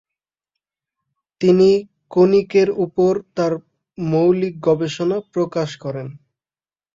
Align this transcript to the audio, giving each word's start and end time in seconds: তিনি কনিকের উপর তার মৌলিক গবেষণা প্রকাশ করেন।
তিনি 1.41 1.69
কনিকের 2.11 2.69
উপর 2.85 3.13
তার 3.35 3.53
মৌলিক 3.97 4.55
গবেষণা 4.67 5.17
প্রকাশ 5.33 5.69
করেন। 5.83 6.07